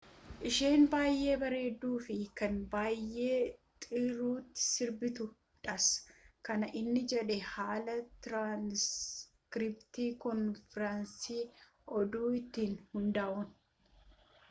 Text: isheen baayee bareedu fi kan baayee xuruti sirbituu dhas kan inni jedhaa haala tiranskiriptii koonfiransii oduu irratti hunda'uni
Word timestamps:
isheen 0.49 0.83
baayee 0.93 1.33
bareedu 1.41 1.89
fi 2.05 2.15
kan 2.39 2.55
baayee 2.71 3.39
xuruti 3.83 4.61
sirbituu 4.69 5.27
dhas 5.67 5.87
kan 6.47 6.61
inni 6.79 7.03
jedhaa 7.13 7.51
haala 7.67 7.97
tiranskiriptii 8.23 10.07
koonfiransii 10.25 11.43
oduu 11.99 12.25
irratti 12.41 12.67
hunda'uni 12.91 13.53